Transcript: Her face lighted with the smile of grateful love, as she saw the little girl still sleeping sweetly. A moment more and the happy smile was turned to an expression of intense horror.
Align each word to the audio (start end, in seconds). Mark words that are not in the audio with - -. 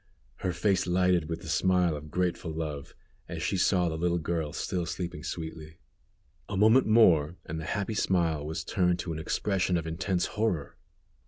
Her 0.37 0.51
face 0.51 0.87
lighted 0.87 1.29
with 1.29 1.43
the 1.43 1.47
smile 1.47 1.95
of 1.95 2.09
grateful 2.09 2.49
love, 2.49 2.95
as 3.29 3.43
she 3.43 3.55
saw 3.55 3.87
the 3.87 3.95
little 3.99 4.17
girl 4.17 4.51
still 4.51 4.87
sleeping 4.87 5.23
sweetly. 5.23 5.77
A 6.49 6.57
moment 6.57 6.87
more 6.87 7.35
and 7.45 7.59
the 7.59 7.65
happy 7.65 7.93
smile 7.93 8.43
was 8.43 8.63
turned 8.63 8.97
to 9.01 9.13
an 9.13 9.19
expression 9.19 9.77
of 9.77 9.85
intense 9.85 10.25
horror. 10.25 10.75